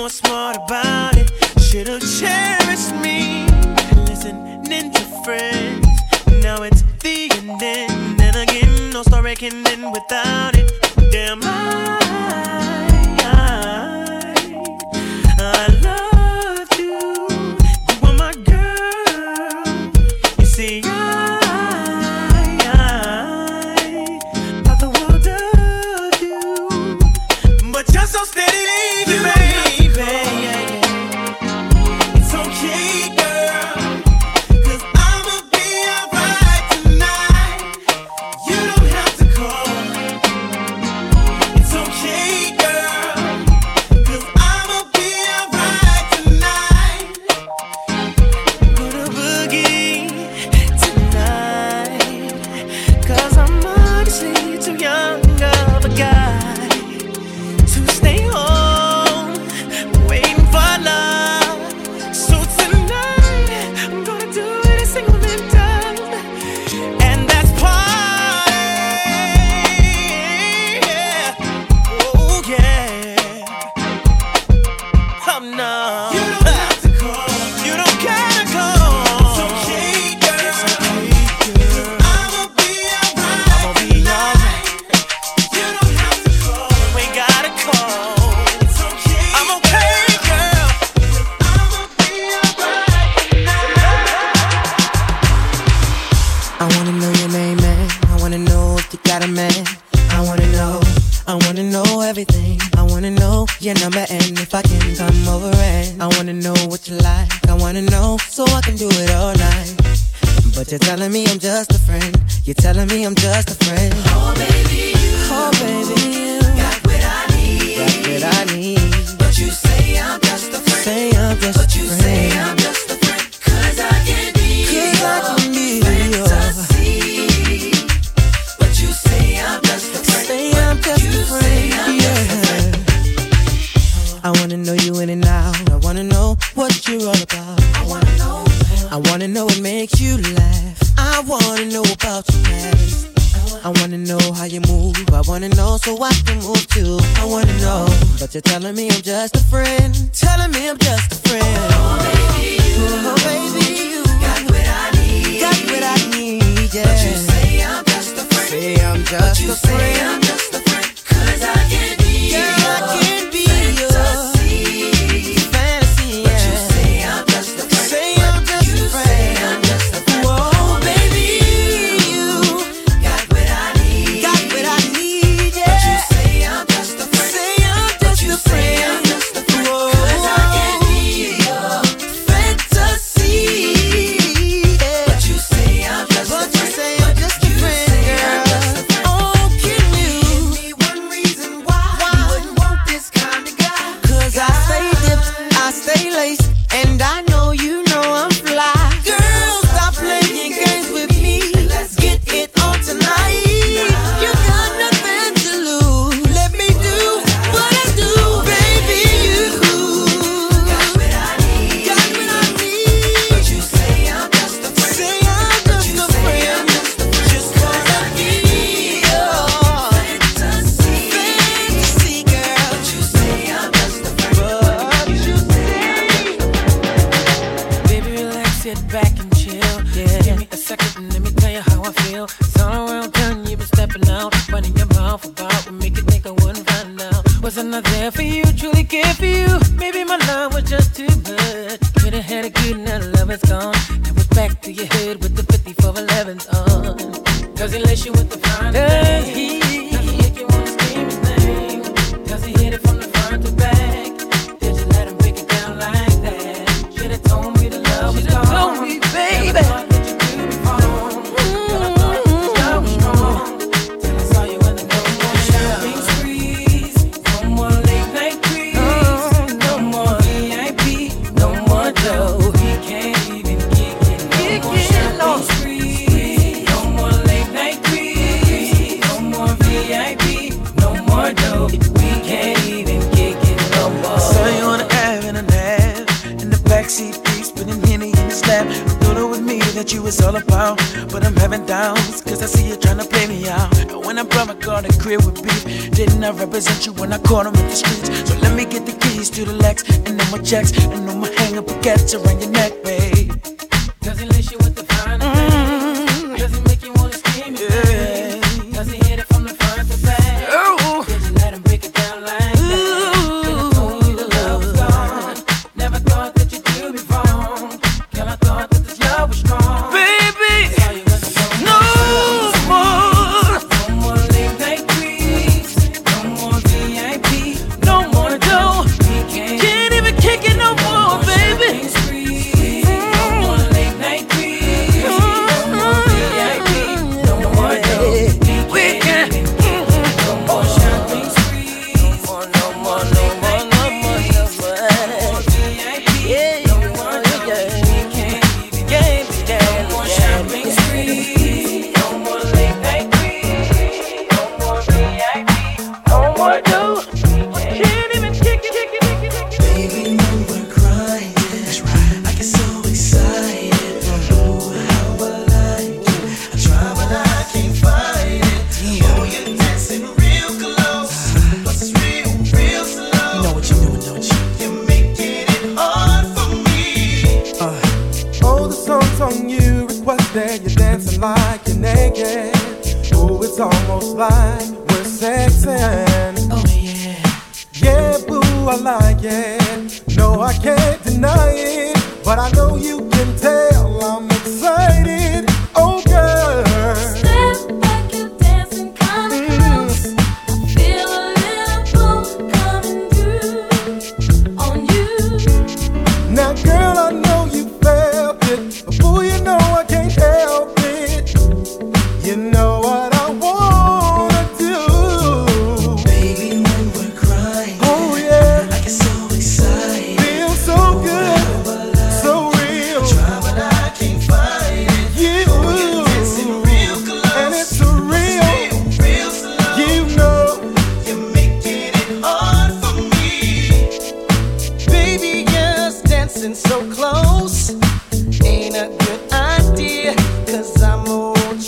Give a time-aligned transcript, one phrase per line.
[0.04, 1.32] more smart about it.
[1.62, 3.46] Should've cherished me,
[4.06, 5.88] listening to friends.
[6.44, 10.53] Now it's the end, and again, no story can end without.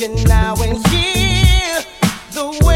[0.06, 1.80] You now and here.
[2.32, 2.75] The way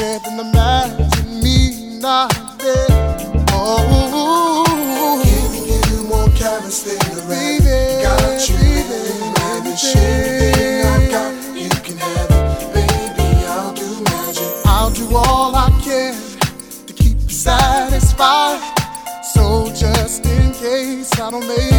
[0.00, 2.86] something imagine me not there.
[3.52, 4.64] Oh,
[5.22, 5.58] can we
[5.90, 8.02] you more carrots than the rabbit?
[8.02, 13.28] Got you, baby, rabbit, shit, I got you can have it, baby.
[13.46, 14.48] I'll do magic.
[14.64, 16.14] I'll do all I can
[16.86, 18.60] to keep you satisfied.
[19.34, 21.69] So just in case I don't make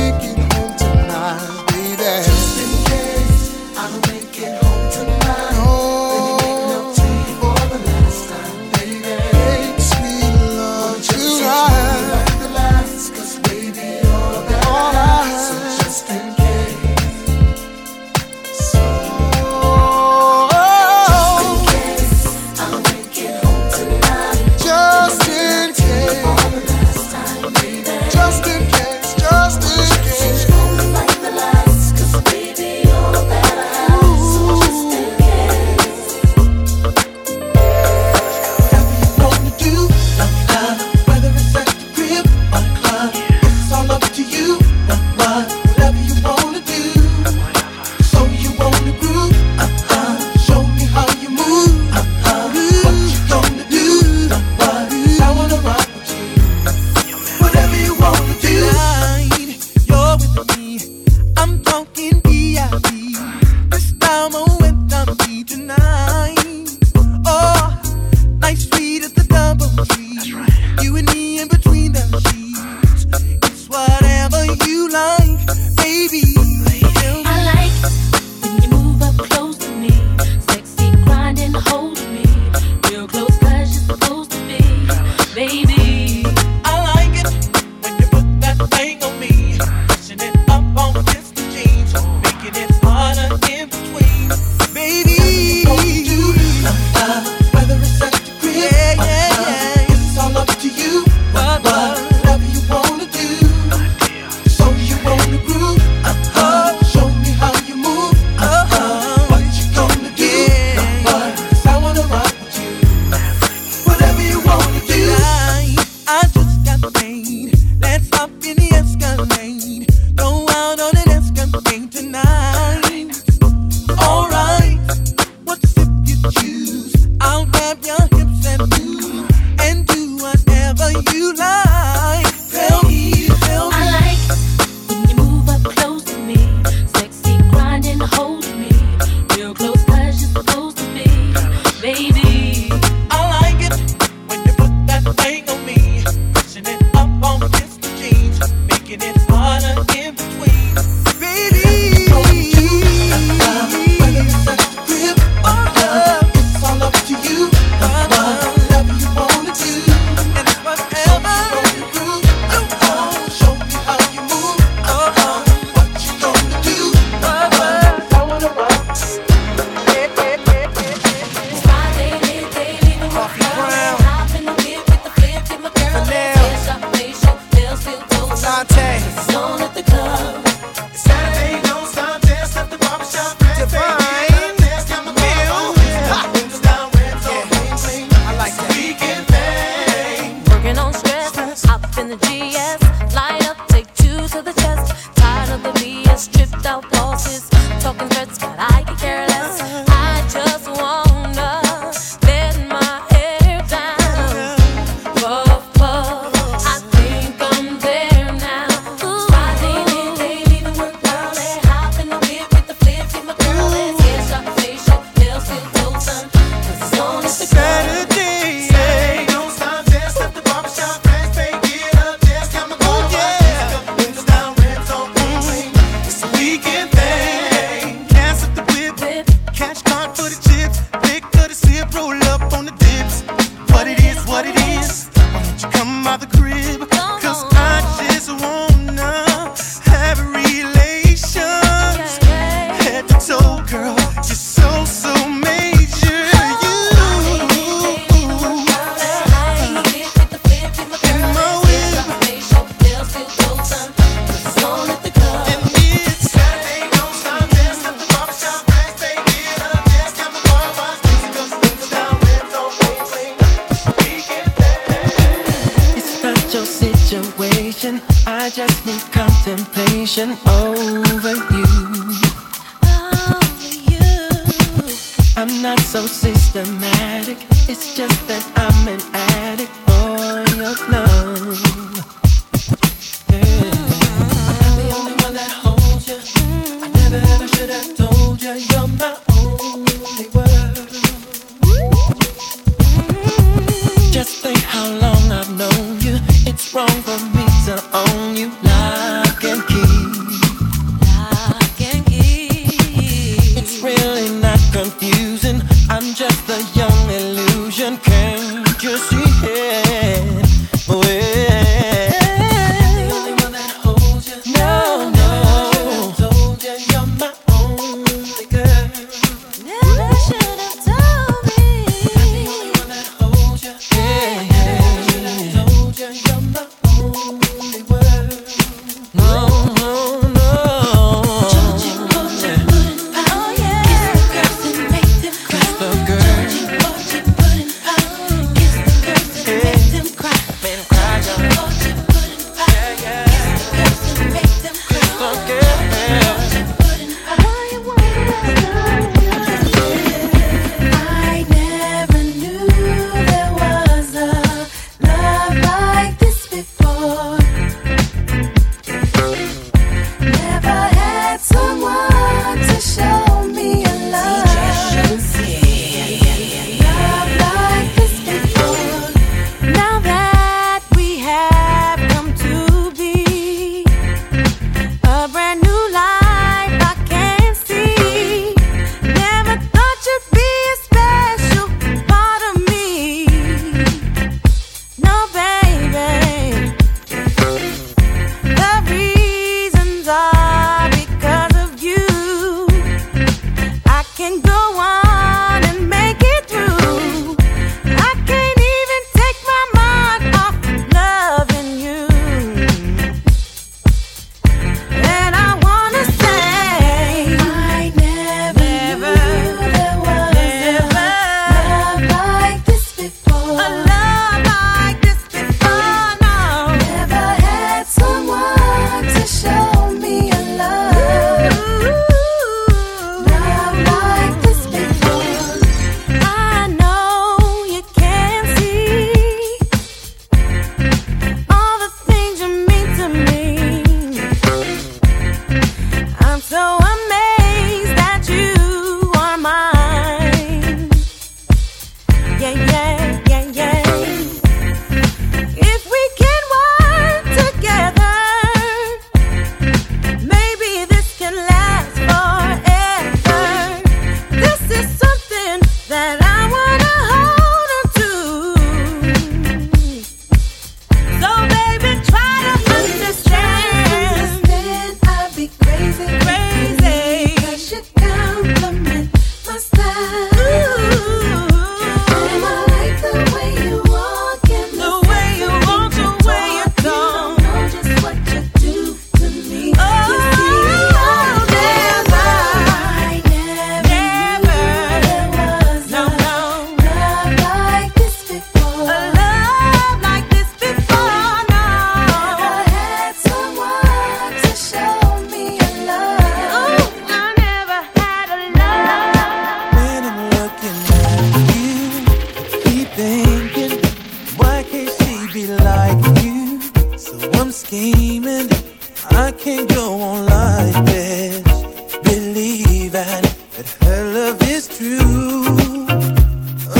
[512.21, 513.23] believing
[513.55, 515.43] that her love is true.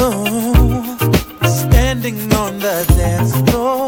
[0.04, 0.98] Oh,
[1.62, 3.81] standing on the dance floor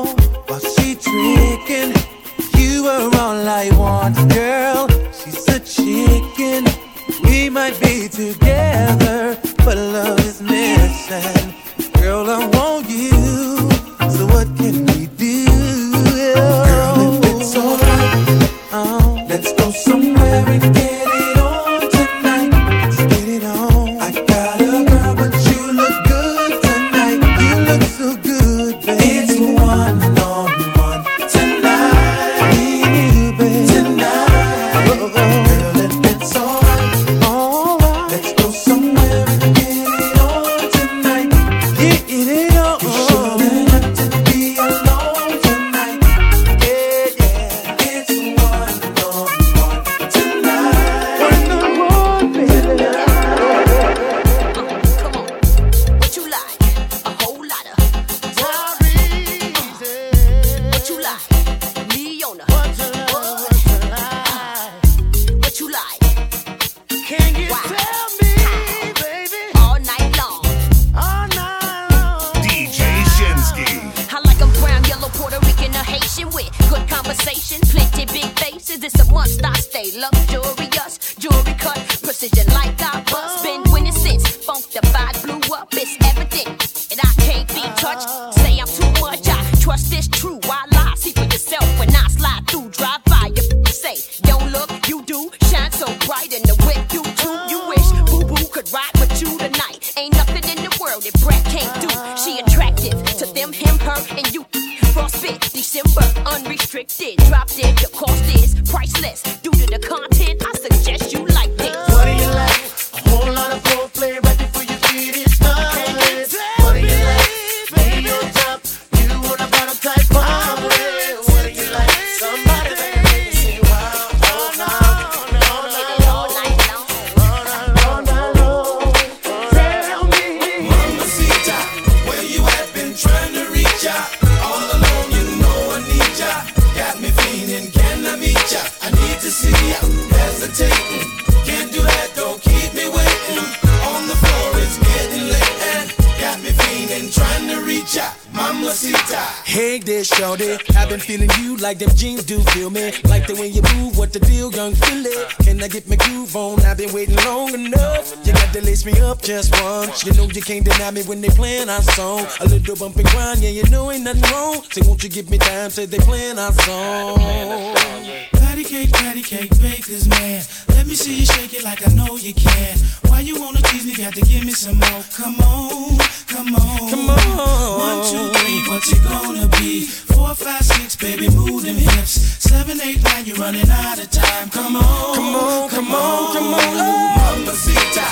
[150.16, 150.58] shorty.
[150.76, 152.92] I've been feeling you like them jeans do feel me.
[153.06, 155.16] Like the way you move, what the deal, young Philly.
[155.44, 156.60] Can I get my groove on?
[156.62, 158.16] I've been waiting long enough.
[158.26, 160.06] You got to lace me up just once.
[160.06, 162.26] You know you can't deny me when they playing our song.
[162.42, 164.64] A little bump and grind, yeah, you know ain't nothing wrong.
[164.72, 165.70] Say, won't you give me time?
[165.70, 168.43] Say they playing our song.
[168.64, 170.42] Patty cake, patty cake, baker's man.
[170.70, 172.78] Let me see you shake it like I know you can.
[173.08, 173.94] Why you wanna tease me?
[173.94, 175.04] Got to give me some more.
[175.12, 175.98] Come on,
[176.28, 177.78] come on, Come on.
[177.78, 179.82] One, two, three, what you gonna be?
[179.84, 182.12] Four, five, six, baby, move them hips.
[182.40, 184.50] Seven, eight, nine, you're running out of time.
[184.50, 187.44] Come on, Come on, come on, come on.
[187.44, 188.06] Mamacita,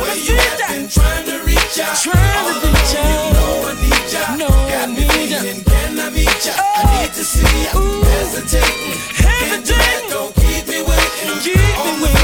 [0.00, 0.68] where you at?
[0.70, 1.92] Been trying to reach ya.
[2.00, 3.04] Trying to All reach ya.
[3.04, 4.24] alone, You know I need ya.
[4.24, 5.40] I Got me need ya.
[5.68, 6.54] can I meet ya?
[6.56, 7.72] I need to see ya.
[7.76, 11.40] Hesitating, do that, don't keep me waiting.
[11.40, 12.17] Keep me the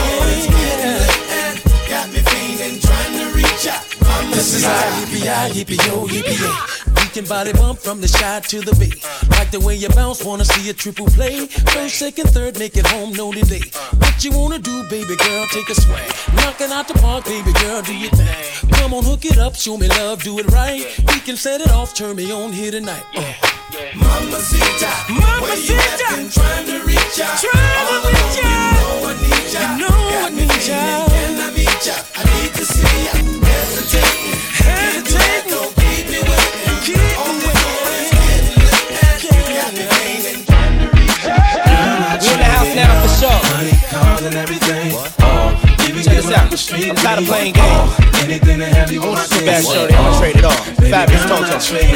[4.35, 6.55] This is how yippee yi yippee yo yippee yay.
[6.97, 8.90] We can body bump from the shy to the bay.
[9.38, 11.47] Like the way you bounce, wanna see a triple play.
[11.47, 13.62] First, second, third, make it home, no delay.
[13.99, 15.47] What you wanna do, baby girl?
[15.53, 16.11] Take a swing.
[16.35, 18.70] Knocking out the park, baby girl, do your thing.
[18.73, 20.85] Come on, hook it up, show me love, do it right.
[21.09, 23.05] We can set it off, turn me on here tonight.
[23.14, 23.23] Uh.
[23.94, 24.90] Mamacita,
[25.42, 26.01] where you at?
[26.01, 26.16] Mamacita.
[26.16, 27.27] Been trying to reach ya.
[27.38, 28.51] Trying to All reach ya.
[28.51, 29.62] You know I need ya.
[29.62, 31.07] You know I need ya.
[31.07, 31.94] can I meet ya?
[32.16, 33.43] I need to see ya.
[44.25, 44.74] And everything.
[46.35, 46.51] Out.
[46.51, 46.88] the street.
[46.90, 47.66] I'm tired of playing games.
[47.66, 49.94] Oh, anything to have you on my Too bad, shorty.
[49.94, 50.66] I'ma trade it off.
[50.79, 51.55] Fabolous Toto.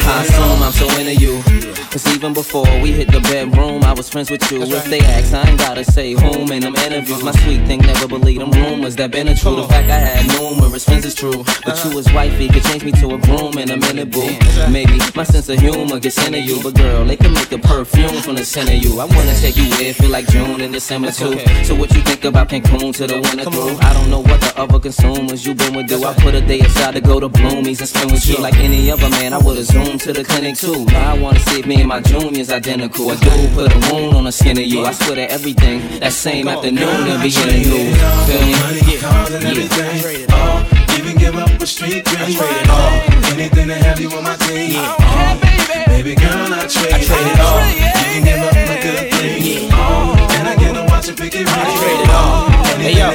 [0.09, 1.79] I assume I'm so into you.
[1.90, 4.62] Cause even before we hit the bedroom, I was friends with you.
[4.62, 7.24] If they ask, I ain't gotta say whom in them interviews.
[7.24, 9.57] My sweet thing never believed them rumors that been a true.
[9.57, 11.44] The fact I had numerous friends is true.
[11.64, 11.88] But uh-huh.
[11.88, 14.29] you as wifey could change me to a groom in a minute, boo.
[14.70, 16.62] Maybe my sense of humor gets into you.
[16.62, 19.01] But girl, they can make a perfume from the scent of you.
[19.01, 21.38] I wanna take you where it feel like June and December too.
[21.64, 23.79] So what you think about Cancun to the winter through?
[23.81, 25.88] I don't know what the the other consumers you been with.
[25.88, 28.57] Do I put a day aside to go to Bloomies and spend with you like
[28.57, 29.33] any other man?
[29.33, 30.85] I would've zoomed to the clinic too.
[30.87, 33.11] Now I wanna see if me and my juniors identical.
[33.11, 34.85] A dude put a wound on the skin of you.
[34.85, 37.95] I swear that everything that same afternoon they'll be getting new.
[38.27, 38.53] Feel me?
[38.59, 40.27] Money, cars, and everything.
[40.31, 42.38] Oh, even give up a street dream.
[42.69, 44.75] Oh, anything to have you on my team.
[44.75, 45.38] Oh,
[45.87, 47.61] baby girl, I trade, I trade it all.
[47.71, 49.69] You can give up a good thing.
[49.73, 51.67] Oh, and I get to watch it pick it right.
[51.67, 52.58] I trade it all.
[52.81, 53.09] Anything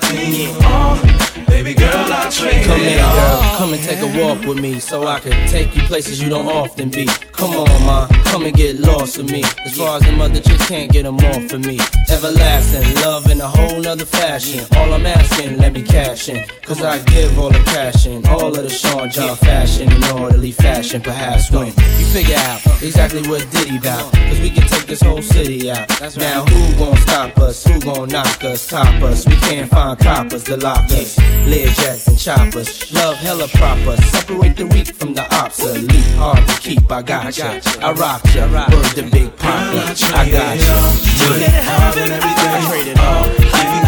[0.00, 1.27] to
[1.74, 2.08] have you on my team.
[2.08, 3.56] Baby girl, I trade Come it here, girl.
[3.58, 6.46] Come and take a walk with me so I can take you places you don't
[6.46, 7.06] often be.
[7.32, 8.06] Come on, ma.
[8.24, 9.42] Come and get lost with me.
[9.64, 11.78] As far as them other chicks can't get them off of me.
[12.10, 14.64] Everlasting love in a whole nother fashion.
[14.76, 16.44] All I'm asking, let me cash in.
[16.62, 18.26] Cause I give all the passion.
[18.26, 21.00] All of the Sean John fashion in orderly fashion.
[21.00, 24.12] Perhaps when you figure out exactly what Diddy bout.
[24.12, 25.88] Cause we can take this whole city out.
[26.16, 27.64] Now who gon' stop us?
[27.66, 28.66] Who gon' knock us?
[28.68, 29.26] Top us?
[29.26, 31.18] We can't find coppers to lock us.
[31.66, 32.92] Jacks and choppers.
[32.92, 33.96] Love hella proper.
[34.02, 35.90] Separate the weak from the obsolete.
[36.14, 37.60] Hard to keep, I got ya.
[37.80, 38.46] I rock ya.
[38.46, 39.94] Word the big papa.
[40.14, 41.18] I got ya.
[41.66, 42.48] Cars, and everything.
[42.48, 43.26] I trade it all.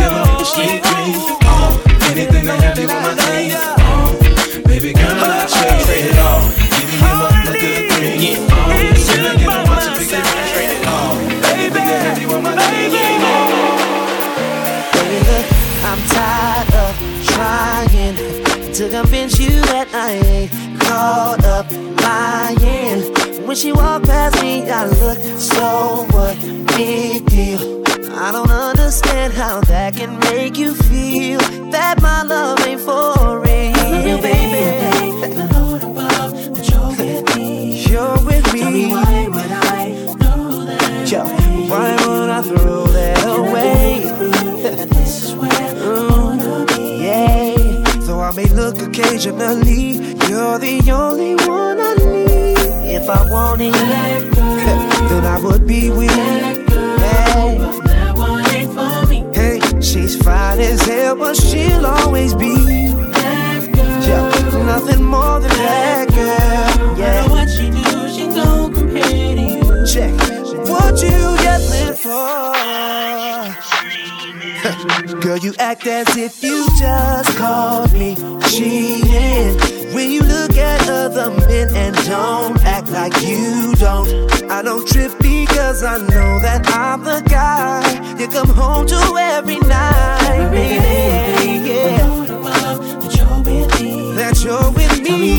[0.01, 1.15] Give up a street dream.
[1.47, 3.55] Oh, uh, anything to have you on my team.
[3.55, 6.43] Oh, uh, baby girl, I trade, it all.
[6.75, 8.60] Give up a good thing.
[19.31, 21.71] To you that I ain't caught up
[22.03, 23.47] lying.
[23.47, 26.37] When she walked past me, I look so what
[26.77, 27.83] big deal.
[28.13, 31.39] I don't understand how that can make you feel
[31.71, 34.65] that my love ain't for real, Love you, baby.
[36.51, 37.85] but You're with me.
[37.87, 38.61] You're with me.
[38.61, 39.63] Tell me why would I
[40.19, 41.23] throw that Yo,
[41.71, 43.60] why would I throw that away?
[49.21, 49.97] Occasionally,
[50.29, 52.57] you're the only one I need.
[52.97, 56.61] If I wanted, then I would be with you.
[59.35, 62.55] Hey, hey, she's fine as hell, but she'll always be.
[64.09, 64.31] Yeah,
[64.65, 66.99] nothing more than that girl.
[66.99, 67.29] Yeah.
[67.29, 69.87] What she do, she don't compare to you.
[69.87, 70.15] Check.
[70.67, 73.40] What you yelling for?
[75.21, 78.17] Girl, you act as if you just caught me
[78.49, 79.57] cheating.
[79.95, 84.09] When you look at other men and don't act like you don't.
[84.51, 89.59] I don't trip because I know that I'm the guy you come home to every
[89.61, 91.69] night, baby.
[91.69, 92.21] Yeah.
[94.17, 95.37] That you're with me.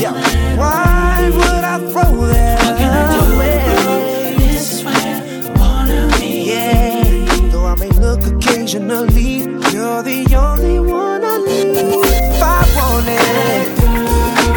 [0.00, 0.56] yeah.
[0.56, 3.69] Why would I throw that away?
[8.00, 9.40] Look occasionally,
[9.72, 11.76] you're the only one I need.
[11.76, 13.76] If I wanted,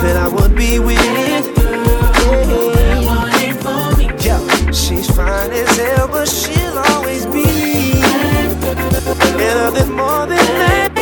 [0.01, 1.45] then I would be with it.
[4.17, 4.38] Yeah.
[4.39, 4.71] Yeah.
[4.71, 7.43] She's fine as hell, but she'll always be.
[9.43, 10.92] And nothing more than that.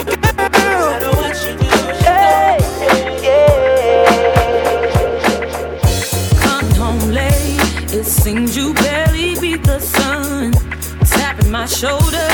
[11.61, 12.27] My shoulder,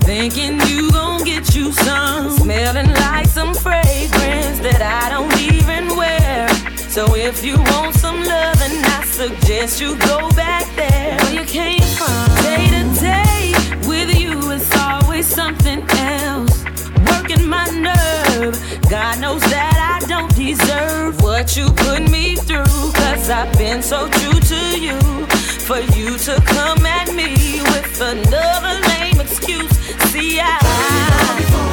[0.00, 2.28] thinking you gon' get you some.
[2.38, 6.48] Smelling like some fragrance that I don't even wear.
[6.90, 11.44] So if you want some love, then I suggest you go back there where you
[11.44, 12.26] came from.
[12.42, 13.52] Day to day
[13.86, 16.64] with you, it's always something else.
[17.10, 18.58] Working my nerve,
[18.90, 22.90] God knows that I don't deserve what you put me through.
[22.92, 25.43] Cause I've been so true to you.
[25.64, 29.72] For you to come at me with another lame excuse.
[30.12, 30.58] See, I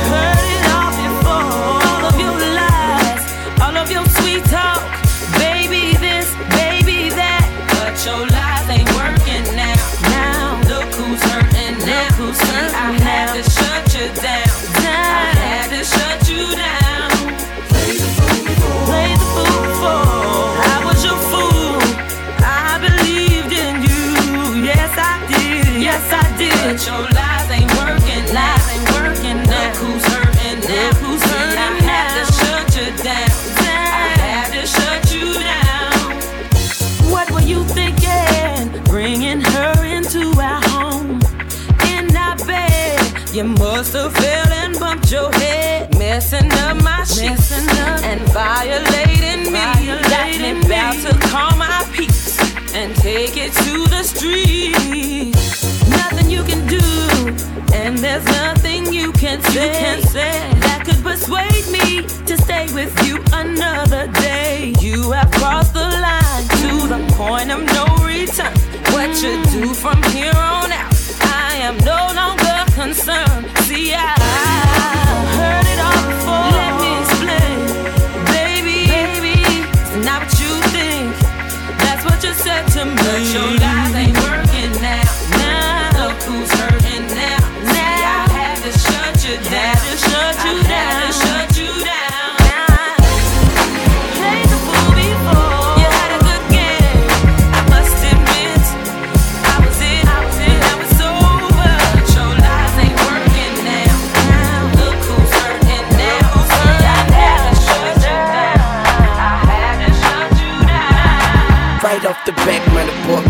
[0.08, 0.51] heard
[53.02, 55.34] take it to the street.
[55.90, 56.80] Nothing you can do,
[57.74, 62.94] and there's nothing you can say, can say that could persuade me to stay with
[63.08, 64.74] you another day.
[64.80, 68.54] You have crossed the line to the point of no return.
[68.94, 73.48] What you do from here on out, I am no longer concerned.
[73.66, 75.01] See, I
[83.32, 83.81] to me.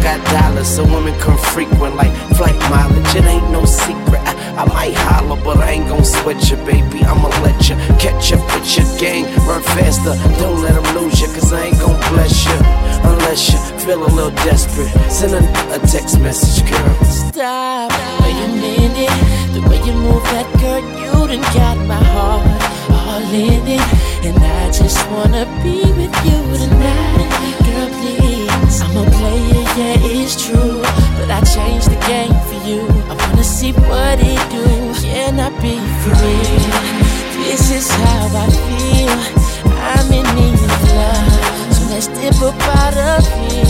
[0.02, 3.16] Got dollars, so women come frequent like flight mileage.
[3.16, 4.22] It ain't no secret.
[4.26, 7.04] I, I might holler, but I ain't gon' sweat you, baby.
[7.04, 9.26] I'ma let you catch up with your gang.
[9.48, 12.58] Run faster, don't let them lose you, cause I ain't gon' bless you.
[13.04, 14.92] Unless you feel a little desperate.
[15.12, 15.42] Send a,
[15.76, 16.96] a text message, girl.
[17.06, 17.92] Stop.
[18.22, 19.14] Wait a minute.
[19.54, 22.62] The way you move that girl, you done got my heart
[22.92, 23.82] all in it.
[24.26, 27.61] And I just wanna be with you tonight.
[28.04, 30.82] I'm a player, yeah, it's true.
[31.18, 32.82] But I changed the game for you.
[33.10, 34.66] I wanna see what it do.
[35.02, 37.12] Can I be free?
[37.46, 39.72] This is how I feel.
[39.94, 41.74] I'm in need of love.
[41.76, 43.70] So let's dip up out of here.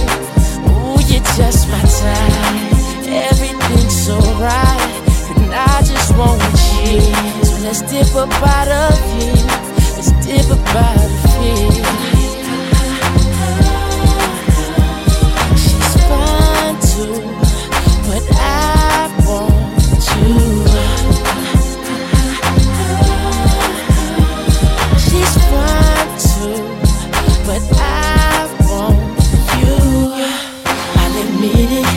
[0.70, 3.08] Ooh, you're just my type.
[3.08, 4.92] Everything's so right.
[5.36, 6.42] And I just want
[6.88, 7.02] you.
[7.44, 9.46] So let's dip up out of here.
[9.98, 11.12] Let's dip up out of
[11.44, 12.21] here.
[17.08, 19.54] But I want
[20.14, 20.38] you.
[25.02, 26.62] She's fine too,
[27.48, 29.00] but I want
[29.58, 29.76] you.
[31.02, 31.90] I'll admit it,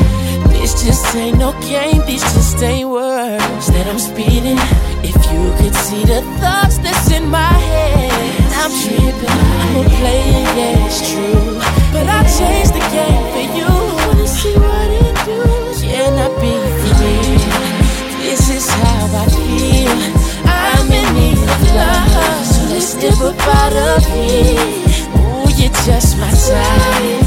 [0.50, 4.58] this just ain't no game, these just ain't words that I'm speeding.
[5.02, 9.28] If you could see the thoughts that's in my head, I'm tripping.
[9.28, 11.60] I'm a player, yeah, it's true.
[11.92, 13.68] But I changed the game for you.
[14.06, 14.93] Wanna see what
[19.14, 19.98] I feel.
[20.44, 22.70] I'm in need of love.
[22.70, 24.02] Let's dip up out of.
[25.16, 27.24] Ooh, you're just my type.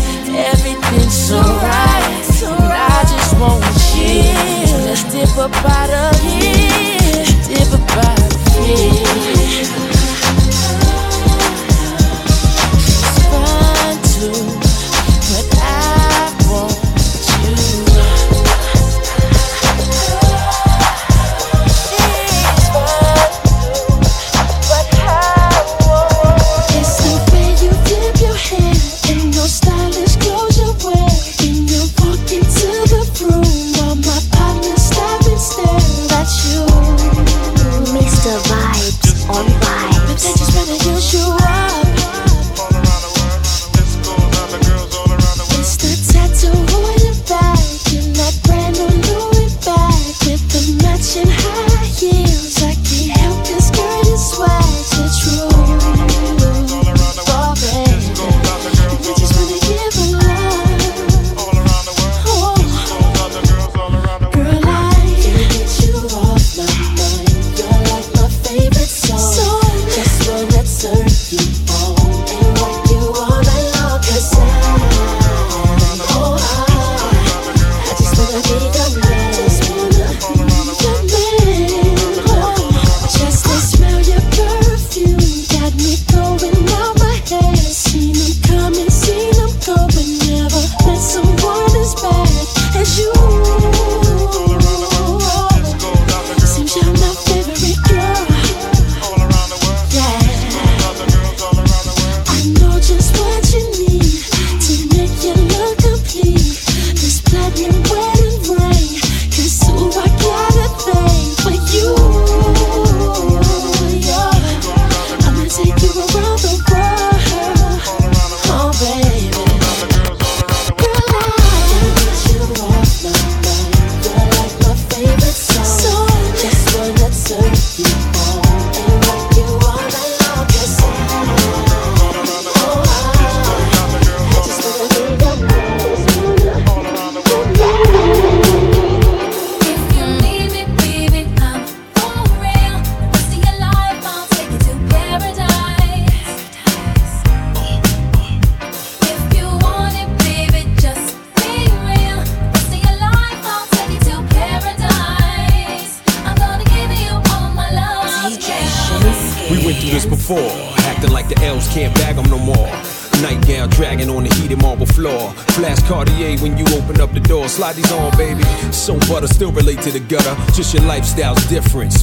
[0.52, 2.28] Everything's so right.
[2.44, 3.64] And I just want
[3.96, 4.86] you.
[4.86, 7.26] Let's dip up out of here.
[7.48, 8.34] Dip up out of
[8.66, 9.87] here.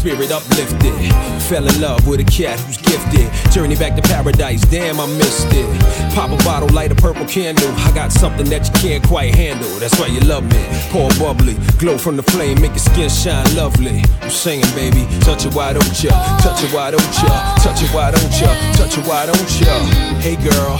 [0.04, 0.92] spirit uplifted.
[1.48, 3.26] Fell in love with a cat who's gifted.
[3.52, 5.66] Journey back to paradise, damn, I missed it.
[6.14, 7.72] Pop a bottle, light a purple candle.
[7.88, 9.70] I got something that you can't quite handle.
[9.78, 10.62] That's why you love me.
[10.92, 14.04] Pour bubbly, glow from the flame, make your skin shine lovely.
[14.20, 15.08] I'm singing, baby.
[15.20, 16.12] Touch it, why don't ya?
[16.44, 17.56] Touch it, why don't ya?
[17.64, 18.52] Touch it, why don't ya?
[18.76, 19.72] Touch it, why don't ya?
[20.20, 20.76] Hey, girl.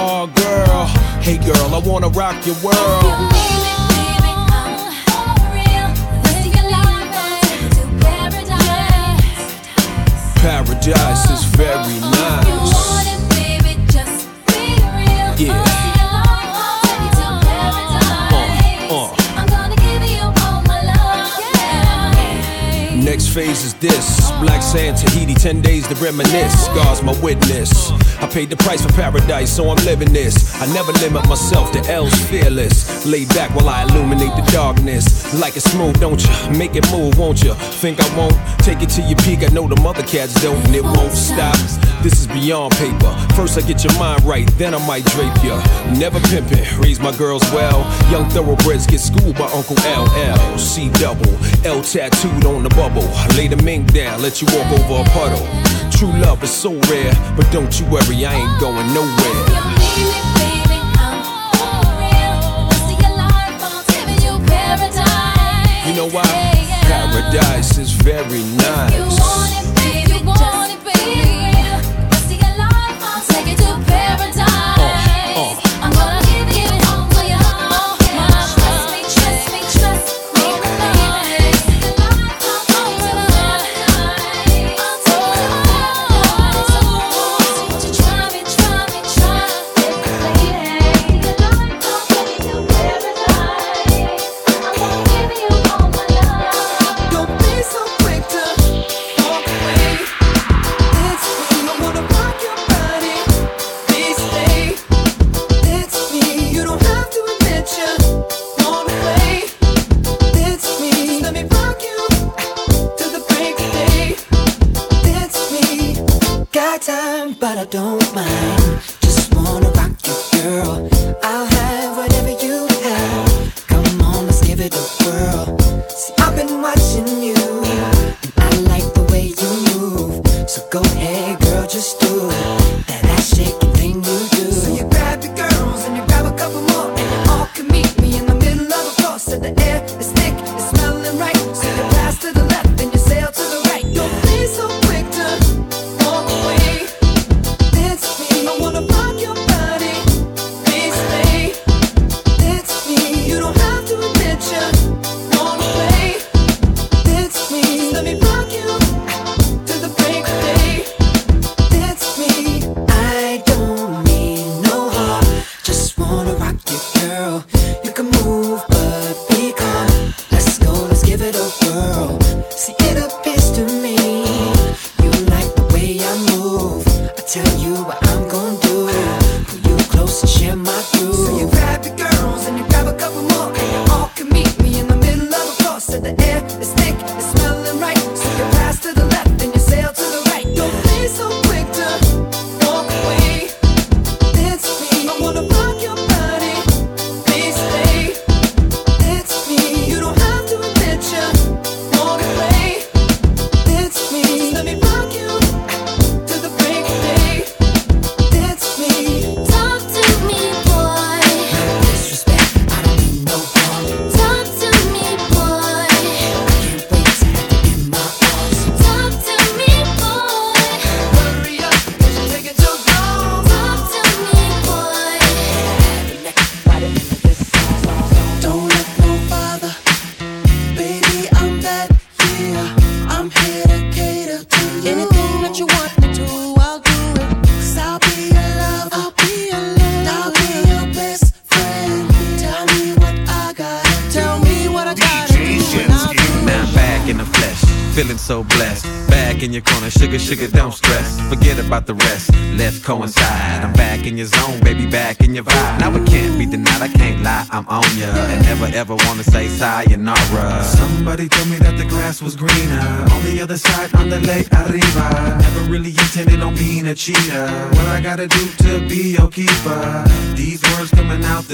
[0.00, 0.86] Oh, girl.
[1.20, 3.41] Hey, girl, I wanna rock your world.
[10.82, 12.41] dice is very nice.
[23.32, 24.30] phase is this?
[24.40, 26.68] Black sand, Tahiti, 10 days to reminisce.
[26.68, 27.90] God's my witness.
[28.20, 30.54] I paid the price for paradise, so I'm living this.
[30.60, 33.06] I never limit myself to L's fearless.
[33.06, 35.32] Lay back while I illuminate the darkness.
[35.40, 36.50] Like it smooth, don't ya?
[36.50, 37.54] Make it move, won't ya?
[37.54, 38.36] Think I won't?
[38.60, 41.56] Take it to your peak, I know the mother cats don't, and it won't stop.
[42.02, 43.12] This is beyond paper.
[43.34, 45.56] First, I get your mind right, then I might drape ya.
[45.96, 46.82] Never pimpin'.
[46.82, 47.80] raise my girls well.
[48.10, 50.58] Young thoroughbreds get schooled by Uncle LL.
[50.58, 51.32] C double,
[51.64, 53.08] L tattooed on the bubble.
[53.36, 55.46] Lay the mink down, let you walk over a puddle.
[55.90, 59.62] True love is so rare, but don't you worry, I ain't going nowhere.
[65.86, 66.24] You know why?
[66.82, 69.61] Paradise is very nice.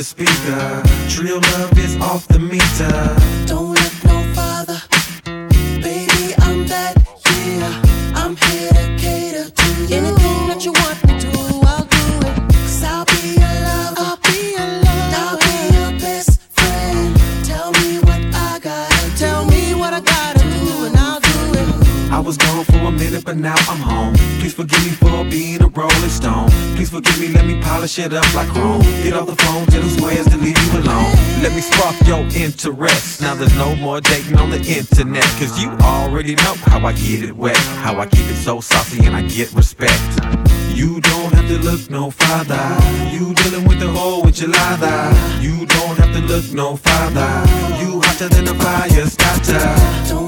[0.09, 0.83] Speaker.
[1.21, 2.97] Real love is off the meter.
[3.47, 4.81] Don't look no farther,
[5.85, 6.35] baby.
[6.47, 6.95] I'm that
[7.29, 8.21] yeah.
[8.21, 9.97] I'm here to cater to you.
[9.99, 11.33] Anything that you want me to,
[11.73, 12.37] I'll do it.
[12.57, 14.01] Cause I'll be your lover.
[14.09, 15.21] I'll be your lover.
[15.23, 17.05] I'll be your best friend.
[17.45, 22.13] Tell me what I gotta Tell me what I gotta do, and I'll do it.
[22.13, 24.28] I was gone for a minute, but now I'm home.
[24.49, 26.49] Please forgive me for being a rolling stone.
[26.75, 28.81] Please forgive me, let me polish it up like chrome.
[29.03, 31.13] Get off the phone, tell them squares to leave you alone.
[31.43, 33.21] Let me spark your interest.
[33.21, 35.25] Now there's no more dating on the internet.
[35.37, 37.59] Cause you already know how I get it wet.
[37.85, 40.01] How I keep it so saucy and I get respect.
[40.73, 42.57] You don't have to look no farther.
[43.13, 45.13] You dealing with the whole enchilada.
[45.43, 47.45] You don't have to look no farther.
[47.85, 50.28] You hotter than a fire starter.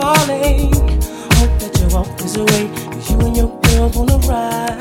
[0.00, 0.70] Parlay.
[1.38, 2.64] Hope that your walk is away.
[2.90, 4.78] 'cause you and your girl wanna ride.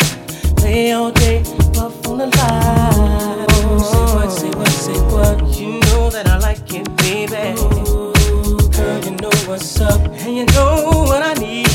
[0.59, 1.41] Play all day,
[1.73, 3.47] puff on the line.
[3.89, 5.37] Say what, say what, say what.
[5.59, 7.45] You know that I like it, baby.
[8.77, 10.73] Girl, you know what's up, and you know
[11.09, 11.67] what I need.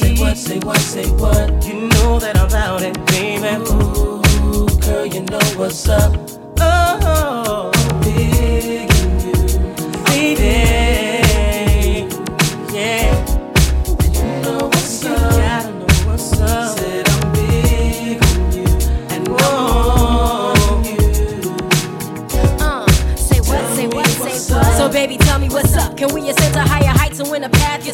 [0.00, 1.48] Say what, say what, say what.
[1.66, 3.52] You know that I'm about it, baby.
[3.70, 6.12] Ooh, girl, you know what's up.
[6.60, 7.70] Oh,
[8.02, 9.34] big in you,
[10.06, 10.75] baby.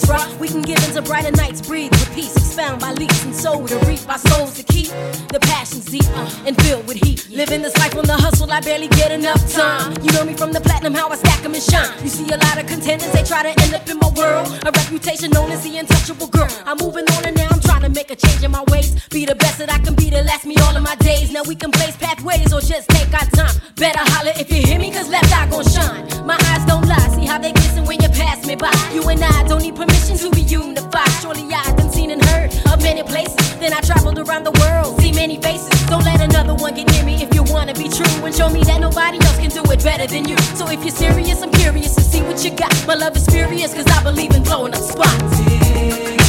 [0.08, 3.66] Rough, we can give into brighter nights, breathe with peace, expound by leaps and soul
[3.66, 4.88] to reap our souls to keep
[5.32, 6.08] the passions deep
[6.46, 7.28] and filled with heat.
[7.30, 9.96] Living this life on the hustle, I barely get enough time.
[10.02, 11.88] You know me from the platinum, how I stack 'em and shine.
[12.02, 14.48] You see a lot of contenders, they try to end up in my world.
[14.66, 16.48] A reputation known as the untouchable girl.
[16.66, 18.90] I'm moving on and now I'm trying to make a change in my ways.
[19.10, 21.30] Be the best that I can be to last me all of my days.
[21.30, 23.54] Now we can blaze pathways or just take our time.
[23.76, 26.02] Better holler if you hear me, cause left eye gon' shine.
[26.26, 28.72] My eyes don't lie, see how they glisten when you pass me by.
[28.94, 31.12] You and I don't need permission to be unified.
[31.20, 33.36] Surely I done seen and heard of many places.
[33.60, 35.70] Then I traveled around the world, see many faces.
[35.86, 38.14] Don't let another one get near me if you wanna be true.
[38.26, 40.36] And show me that nobody else can do it better than you.
[40.58, 42.72] So if you're serious, I'm curious to see what you got.
[42.86, 46.21] My love is furious, cause I believe in blowing up spots.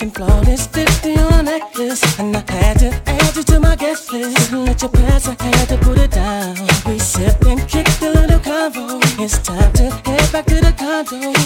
[0.00, 4.10] Looking flawless, 50 on a necklace, and I had to add you to my guest
[4.12, 4.48] list.
[4.48, 6.56] Couldn't let you pass, I had to put it down.
[6.86, 9.00] We sipped and kicked a little convo.
[9.18, 11.39] It's time to head back to the condo,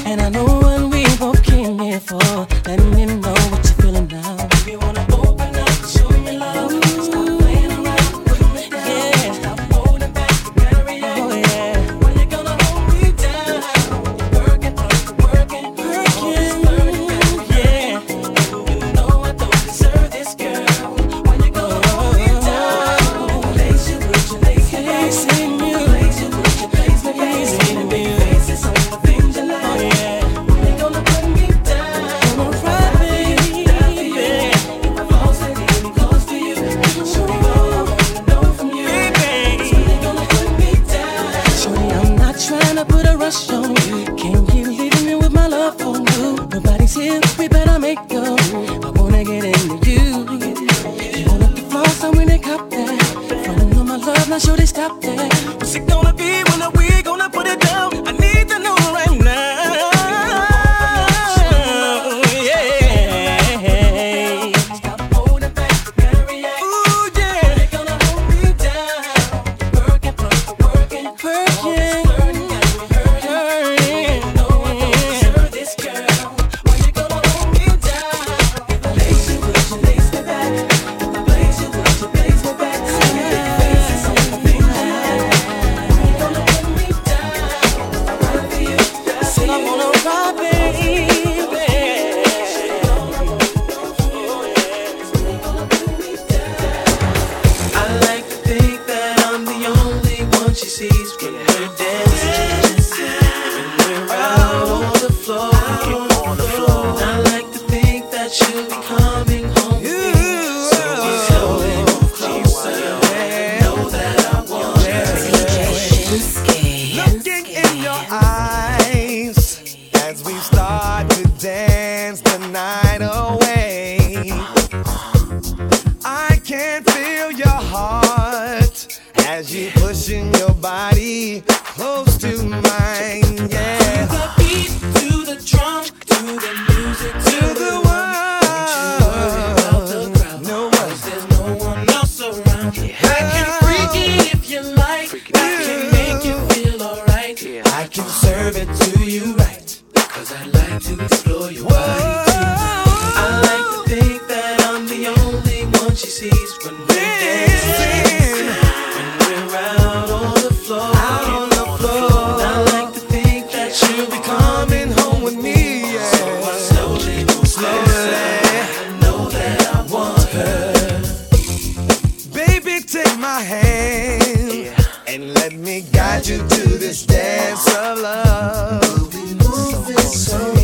[173.24, 174.84] my hand yeah.
[175.08, 178.82] and let me guide you to this dance of love.
[179.00, 180.63] Moving, moving so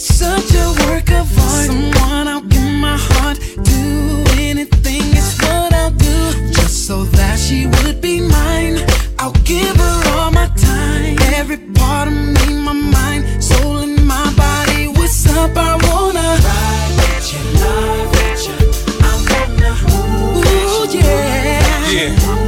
[0.00, 1.66] Such a work of art.
[1.66, 4.24] Someone I'll give my heart to.
[4.40, 6.52] Anything is what I'll do.
[6.52, 8.78] Just so that she would be mine.
[9.18, 11.18] I'll give her all my time.
[11.34, 14.88] Every part of me, my mind, soul, and my body.
[14.88, 15.50] What's up?
[15.54, 18.56] I wanna ride with you, love with you.
[19.04, 21.90] I wanna hold Ooh, yeah.
[21.90, 22.39] yeah.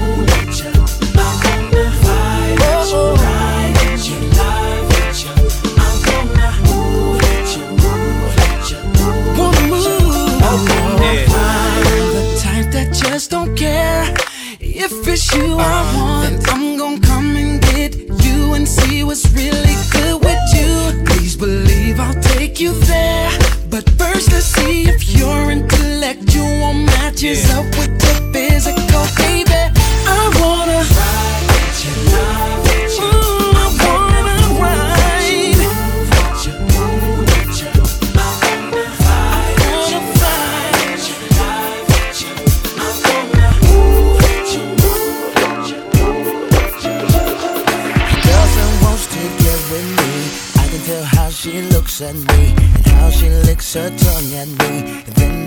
[15.12, 16.38] cause you are one.
[16.46, 17.94] I'm gonna come and get
[18.24, 21.04] you and see what's really good with you.
[21.04, 23.30] Please believe I'll take you there.
[23.68, 27.58] But first, let's see if your intellectual matches yeah.
[27.58, 28.31] up with the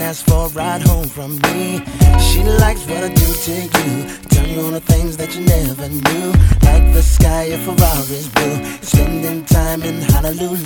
[0.05, 1.81] ask for a ride home from me.
[2.19, 4.07] She likes what I do to you.
[4.29, 6.27] Tell you all the things that you never knew.
[6.69, 8.57] Like the sky of Ferrari's blue.
[8.81, 10.57] Spending time in Honolulu.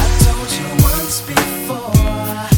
[0.00, 2.53] I told you once before.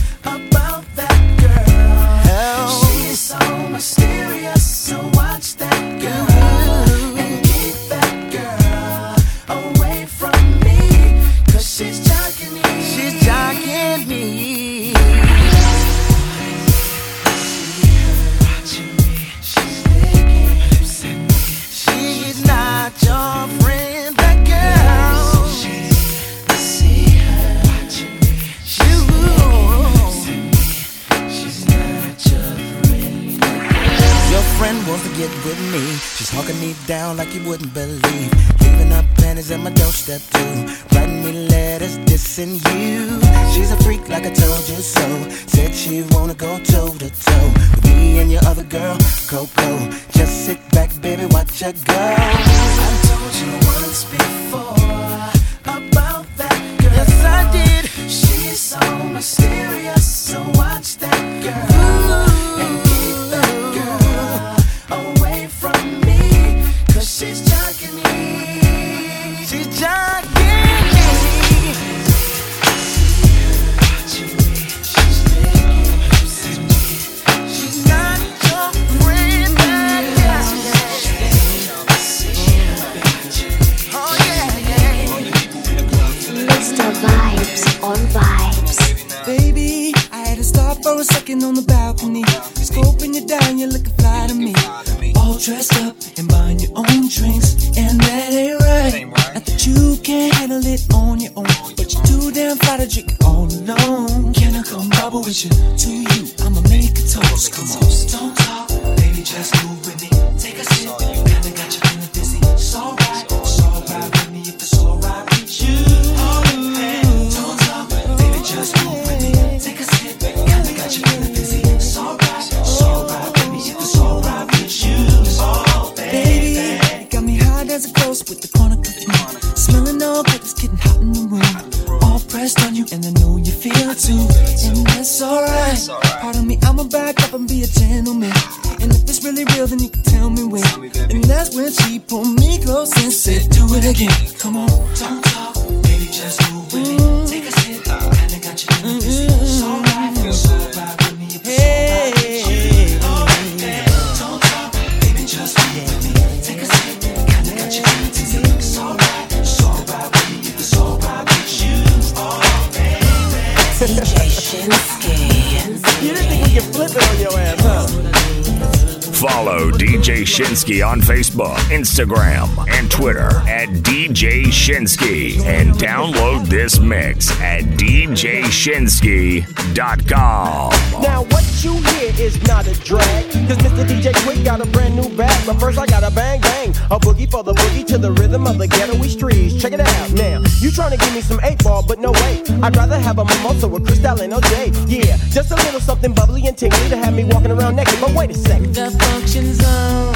[170.37, 175.43] Shinski on Facebook, Instagram, and Twitter at DJ Shinski.
[175.47, 179.56] And download this mix at DJ Shinski.
[179.75, 183.25] Now, what you hear is not a drag.
[183.49, 183.85] Cause Mr.
[183.85, 185.47] DJ Quik got a brand new bag.
[185.47, 186.71] But first, I got a bang bang.
[186.91, 189.61] A boogie for the boogie to the rhythm of the ghettoy streets.
[189.61, 190.43] Check it out now.
[190.61, 192.43] You trying to give me some 8 ball, but no way.
[192.63, 194.89] I'd rather have a mimosa with Cristal and OJ.
[194.89, 198.01] Yeah, just a little something bubbly and tingly to have me walking around naked.
[198.01, 198.75] But wait a second.
[198.75, 200.15] The functions on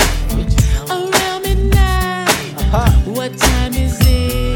[0.91, 2.29] Around midnight.
[2.57, 2.91] Uh-huh.
[3.11, 4.50] What time is it?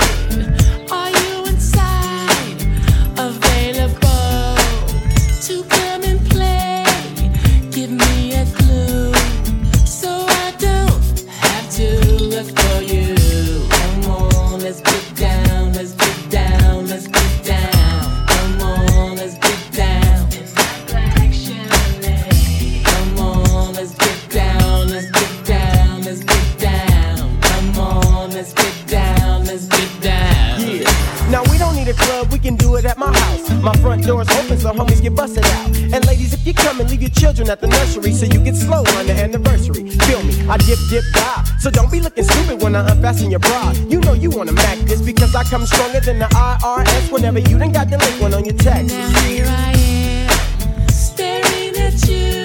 [33.64, 35.74] My front door's open so homies get busted out.
[35.94, 38.56] And ladies, if you come and leave your children at the nursery so you get
[38.56, 40.46] slow on the anniversary, feel me?
[40.50, 41.44] I dip, dip, die.
[41.58, 43.72] So don't be looking stupid when I unfasten your bra.
[43.88, 47.58] You know you wanna mac this because I come stronger than the IRS whenever you
[47.58, 48.92] done got the link one on your taxes.
[48.92, 52.43] Now here I am, staring at you.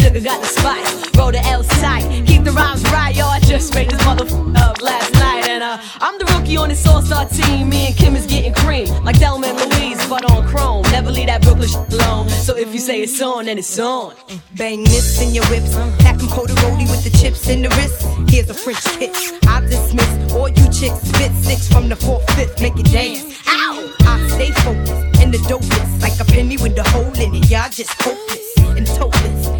[0.00, 1.16] Sugar, got the spice.
[1.16, 3.26] Roll the L tight, keep the rhymes right, yo.
[3.26, 6.86] I just made this motherfucker up last night, and uh, I'm the rookie on this
[6.86, 7.68] all-star team.
[7.68, 10.82] Me and Kim is getting cream, like Thelma and Louise, but on chrome.
[10.90, 12.28] Never leave that Brooklyn shit alone.
[12.28, 14.14] So if you say it's on, then it's on.
[14.56, 15.74] Bang this in your whips.
[16.02, 18.06] Pack them cold roly with the chips in the wrist.
[18.30, 19.32] Here's a French kiss.
[19.46, 21.00] I dismiss all you chicks.
[21.08, 22.60] Spit six from the fourth, fifth.
[22.60, 23.24] Make it dance.
[23.48, 23.94] Ow!
[24.00, 26.02] I stay focused in the dopest.
[26.02, 27.50] Like a penny with a hole in it.
[27.50, 29.59] Y'all just hopeless and topless.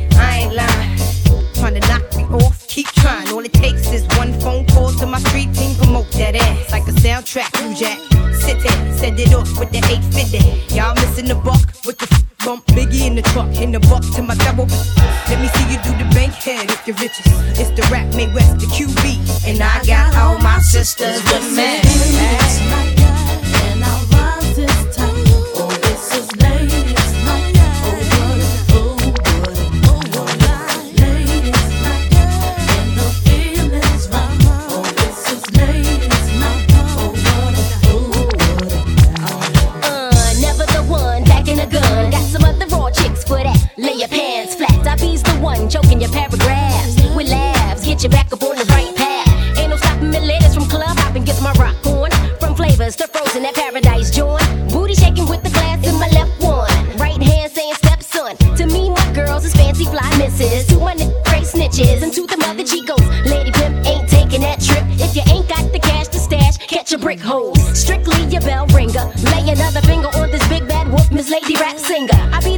[1.61, 2.67] Trying to knock me off.
[2.69, 3.29] Keep trying.
[3.29, 5.77] All it takes is one phone call to my street team.
[5.77, 7.53] Promote that ass like a soundtrack.
[7.61, 7.99] You jack.
[8.35, 8.97] Sit there.
[8.97, 10.75] Send it off with the 850.
[10.75, 12.65] Y'all missing the buck with the f- bump.
[12.69, 13.55] Biggie in the truck.
[13.61, 14.67] In the buck to my double.
[15.29, 17.27] Let me see you do the bank head if you're riches.
[17.61, 19.45] It's the rap made west, the QB.
[19.47, 23.00] And I got all my sisters with me.
[71.31, 72.11] Lady Rap Singer.
[72.33, 72.50] I be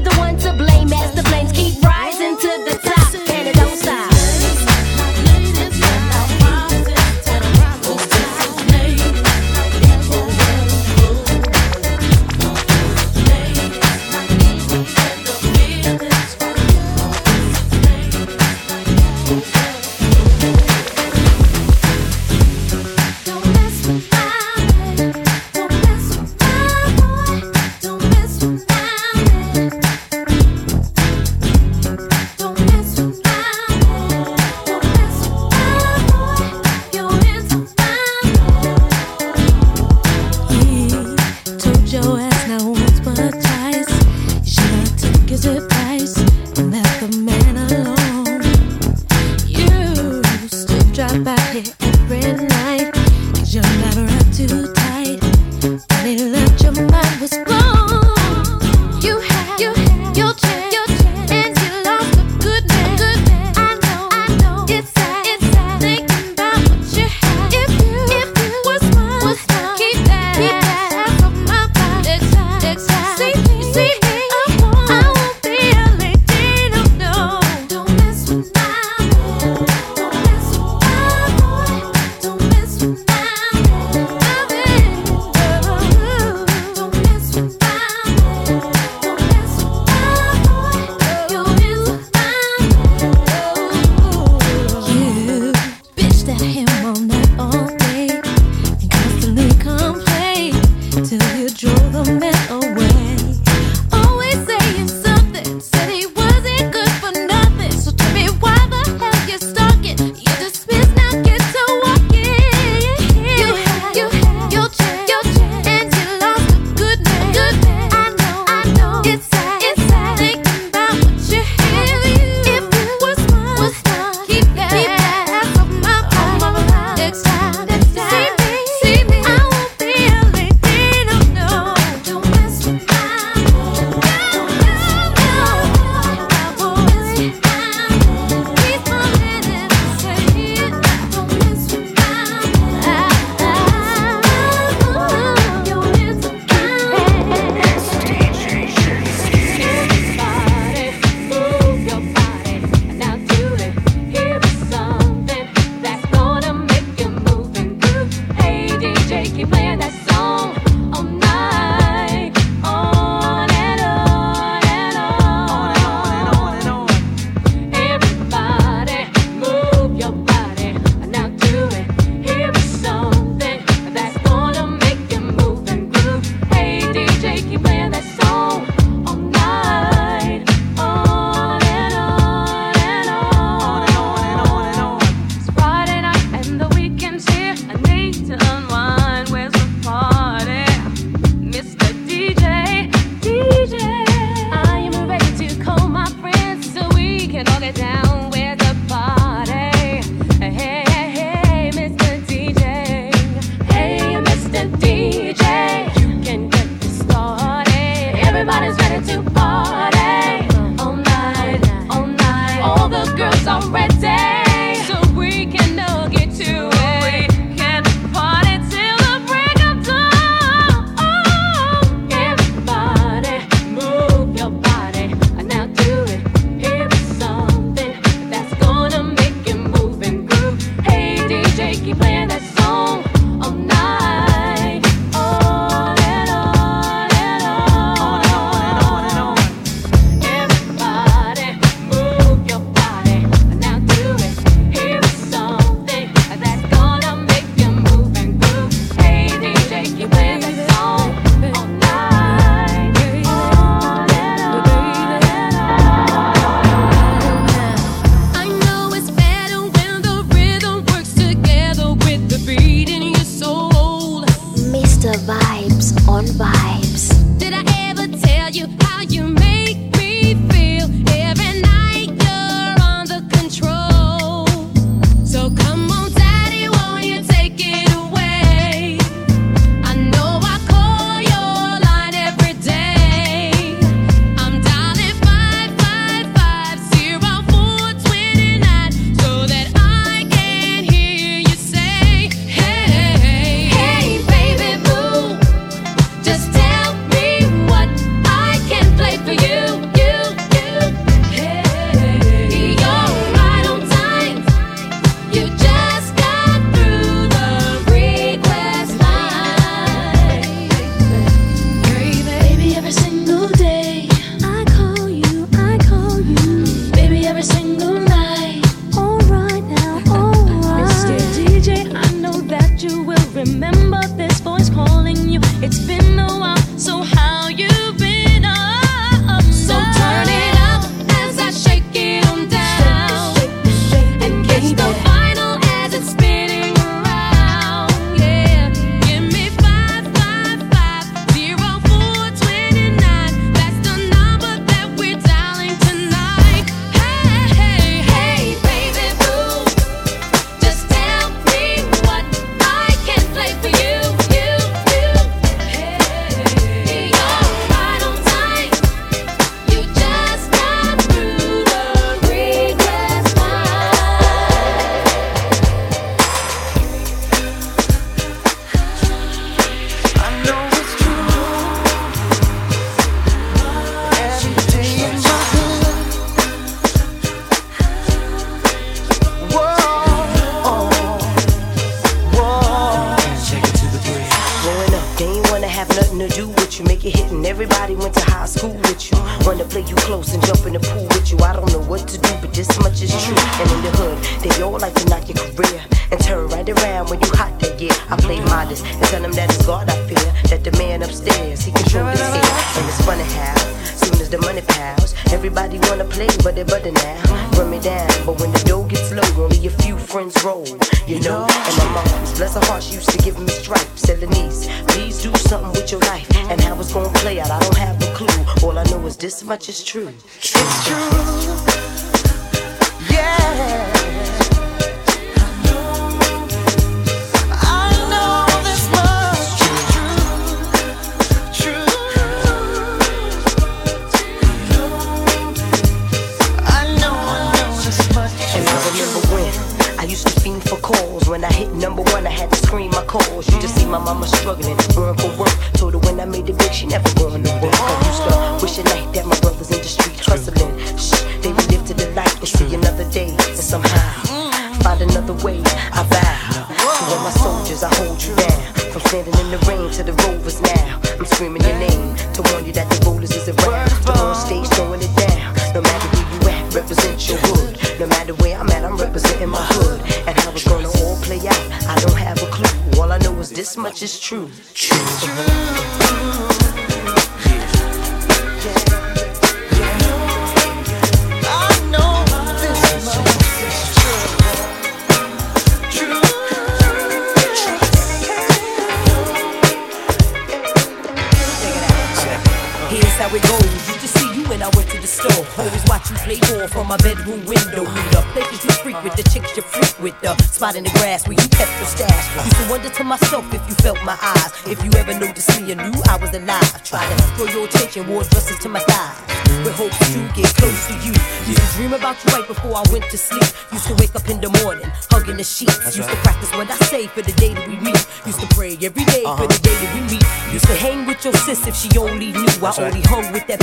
[522.78, 522.94] I right.
[522.94, 523.60] only hung with that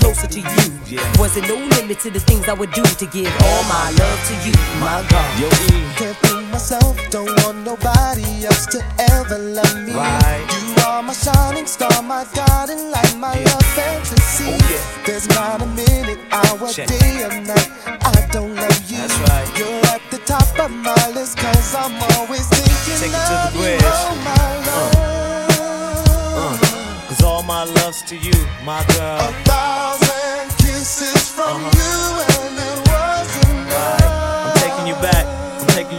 [0.00, 0.98] closer to you.
[1.18, 4.34] Wasn't no limit to the things I would do to give all my love to
[4.48, 5.40] you, my God.
[5.40, 6.25] Yo, E.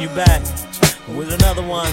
[0.09, 0.41] you back
[1.09, 1.91] with another one.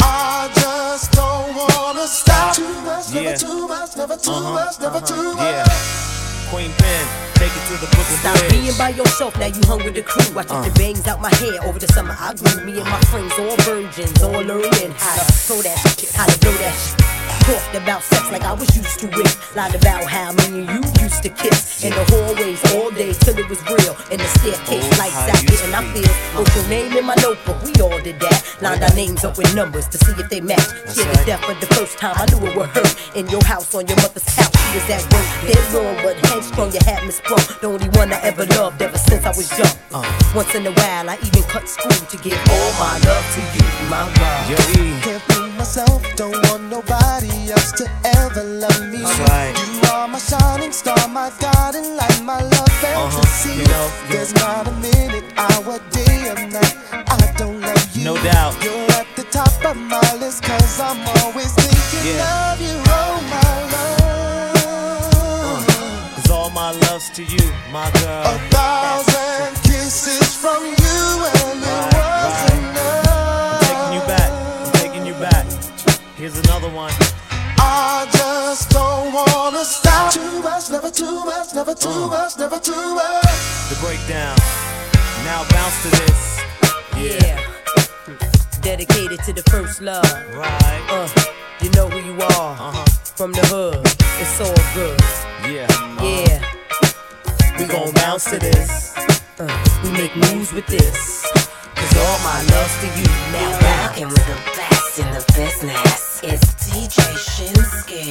[0.00, 2.54] I just don't wanna stop.
[2.56, 3.22] Too much, Yeah.
[3.22, 5.44] never too much, never too Uh-huh, much, never uh-huh, too much.
[5.44, 6.50] Yeah.
[6.50, 8.50] Queen Pen, take it to the Brooklyn Stop Bridge.
[8.52, 10.38] being by yourself, now you hung with the crew.
[10.38, 10.62] I took Uh.
[10.62, 12.16] the bangs out my hair over the summer.
[12.20, 16.12] I grew me and my friends, all virgins, all learning how to throw that shit,
[16.14, 17.03] how to blow that shit.
[17.44, 19.36] Talked about sex like I was used to it.
[19.54, 23.46] Lied about how many you used to kiss in the hallways all day till it
[23.50, 23.92] was real.
[24.08, 26.00] In the staircase, Oh, lights how out, it used getting to our be.
[26.00, 26.16] feels.
[26.32, 28.40] Wrote your name in my notebook, we all did that.
[28.62, 30.56] Lined our names up with numbers to see if they match.
[30.88, 32.92] That's Shared the death for the first time, I knew it would hurt.
[33.14, 35.28] In your house, on your mother's couch, she was at work.
[35.44, 37.44] Dead wrong, but headstrong, you had me sprung.
[37.60, 39.76] The only one I ever loved ever since I was young.
[39.92, 40.00] Uh.
[40.34, 43.68] Once in a while, I even cut school to give all my love to you,
[43.92, 44.48] my love.
[44.48, 44.96] Yo, E.
[45.04, 49.02] Can't fool myself, don't want nobody else to ever love me.
[49.02, 49.54] Right.
[49.56, 53.10] You are my shining star, my guiding light, my love uh-huh.
[53.10, 53.60] fantasy.
[53.60, 58.04] you know, There's not a minute, hour, day, or night I don't love you.
[58.04, 58.54] No doubt.
[58.62, 62.52] You're at the top of my list, cause I'm always thinking Yeah.
[62.52, 64.64] of you, oh my love.
[65.66, 68.24] Uh, cause all my love's to you, my girl.
[68.26, 71.00] A thousand kisses from you,
[71.32, 73.08] and it wasn't enough.
[73.52, 74.30] I'm taking you back,
[74.66, 75.46] I'm taking you back.
[76.16, 76.92] Here's another one.
[77.76, 80.12] I just don't wanna stop.
[80.12, 82.06] Too much, never too much, never too Uh.
[82.06, 83.40] much, never too much.
[83.68, 84.36] The breakdown.
[85.24, 86.20] Now bounce to this.
[86.96, 87.40] Yeah.
[88.60, 90.04] Dedicated to the first love.
[90.36, 90.82] Right.
[90.88, 91.08] Uh,
[91.60, 92.52] you know who you are.
[92.68, 92.84] Uh-huh.
[93.16, 93.82] From the hood.
[94.22, 95.00] It's all good.
[95.50, 95.66] Yeah.
[96.00, 96.40] Yeah.
[97.58, 98.94] We gon' bounce to this.
[99.40, 99.50] Uh,
[99.82, 101.26] we make moves with this.
[101.74, 103.58] Cause all my love's to you now.
[103.66, 106.13] Rockin' with the best in the business.
[106.26, 108.08] It's DJ Shinski.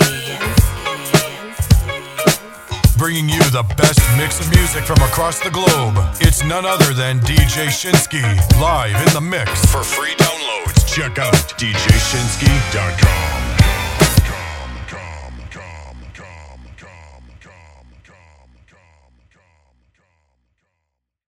[2.96, 5.96] Bringing you the best mix of music from across the globe.
[6.22, 8.22] It's none other than DJ Shinski,
[8.62, 9.66] live in the mix.
[9.66, 13.53] For free downloads, check out DJShinski.com.